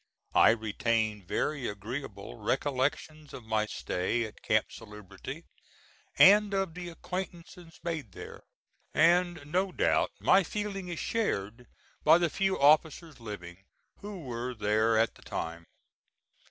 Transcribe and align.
I 0.33 0.49
retain 0.49 1.23
very 1.27 1.67
agreeable 1.69 2.37
recollections 2.37 3.33
of 3.33 3.43
my 3.43 3.67
stay 3.67 4.25
at 4.25 4.41
Camp 4.41 4.65
Salubrity, 4.71 5.43
and 6.17 6.55
of 6.55 6.73
the 6.73 6.89
acquaintances 6.89 7.79
made 7.83 8.13
there, 8.13 8.41
and 8.95 9.45
no 9.45 9.71
doubt 9.71 10.09
my 10.19 10.43
feeling 10.43 10.87
is 10.87 10.97
shared 10.97 11.67
by 12.03 12.17
the 12.17 12.31
few 12.31 12.59
officers 12.59 13.19
living 13.19 13.57
who 13.99 14.21
were 14.21 14.55
there 14.55 14.97
at 14.97 15.13
the 15.13 15.21
time. 15.21 15.67